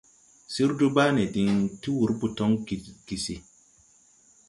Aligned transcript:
Sir 0.53 0.69
Dubane 0.79 1.25
diŋ 1.35 1.53
ti 1.81 1.89
wur 1.97 2.11
botoŋ 2.19 2.51
Gidigisi. 2.67 3.35